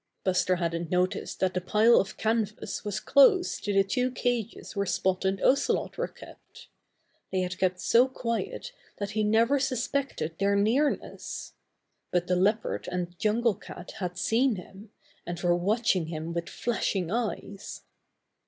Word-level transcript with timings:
'^ 0.21 0.23
Buster 0.23 0.55
hadn't 0.55 0.89
noticed 0.89 1.39
that 1.41 1.53
the 1.53 1.61
pile 1.61 1.99
of 2.01 2.17
canvas 2.17 2.83
was 2.83 2.99
close 2.99 3.59
to 3.61 3.71
the 3.71 3.83
two 3.83 4.09
cages 4.09 4.75
where 4.75 4.87
Spot 4.87 5.23
and 5.25 5.39
Ocelot 5.43 5.95
were 5.95 6.07
kept. 6.07 6.69
They 7.31 7.41
had 7.41 7.59
kept 7.59 7.79
so 7.79 8.07
quiet 8.07 8.71
that 8.97 9.11
he 9.11 9.23
never 9.23 9.59
suspected 9.59 10.39
their 10.39 10.55
nearness. 10.55 11.53
But 12.09 12.25
the 12.25 12.35
Leopard 12.35 12.89
and 12.91 13.15
Jungle 13.19 13.53
Cat 13.53 13.91
had 13.97 14.17
seen 14.17 14.55
him, 14.55 14.89
and 15.23 15.39
were 15.39 15.55
watching 15.55 16.07
him 16.07 16.33
with 16.33 16.49
flashing 16.49 17.11
eyes. 17.11 17.83